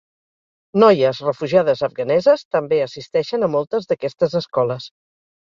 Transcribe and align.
Noies 0.83 1.19
refugiades 1.25 1.83
afganeses 1.89 2.45
també 2.57 2.81
assisteixen 2.87 3.49
a 3.49 3.53
moltes 3.59 3.87
d'aquestes 3.93 4.37
escoles. 4.43 4.91